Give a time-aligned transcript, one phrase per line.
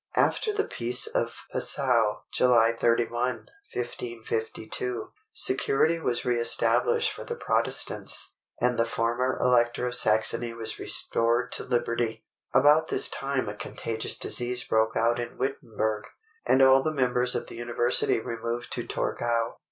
[0.15, 8.33] After the peace of Passau (July 31, 1552), security was re established for the Protestants,
[8.59, 12.25] and the former elector of Saxony was restored to liberty.
[12.51, 16.05] About this time a contagious disease broke out in Wittenberg,
[16.47, 19.57] and all the members of the University removed to Torgau.